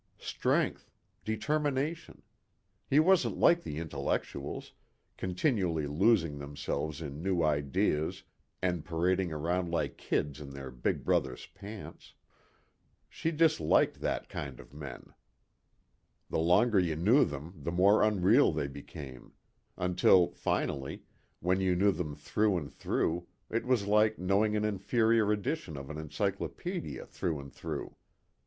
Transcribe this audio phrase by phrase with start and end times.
[0.17, 0.89] Strength,
[1.23, 2.23] determination.
[2.89, 4.71] He wasn't like the intellectuals,
[5.15, 8.23] continually losing themselves in new ideas
[8.63, 12.15] and parading around like kids in their big brothers' pants.
[13.09, 15.13] She disliked that kind of men.
[16.31, 19.33] The longer you knew them the more unreal they became.
[19.77, 21.03] Until finally,
[21.41, 25.91] when you knew them through and through it was like knowing an inferior edition of
[25.91, 27.95] an encyclopedia through and through.